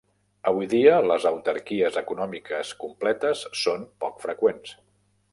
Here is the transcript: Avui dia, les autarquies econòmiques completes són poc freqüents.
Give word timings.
Avui 0.51 0.67
dia, 0.69 0.93
les 1.09 1.25
autarquies 1.31 1.99
econòmiques 2.01 2.71
completes 2.85 3.43
són 3.65 3.85
poc 4.05 4.17
freqüents. 4.25 4.73